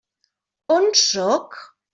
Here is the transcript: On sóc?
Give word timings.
On 0.77 0.89
sóc? 1.03 1.49